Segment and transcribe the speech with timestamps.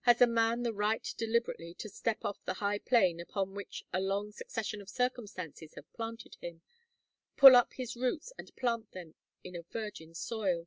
[0.00, 4.00] Has a man the right deliberately to step off the high plane upon which a
[4.00, 6.62] long succession of circumstances have planted him
[7.36, 9.14] pull up his roots and plant them
[9.44, 10.66] in a virgin soil?"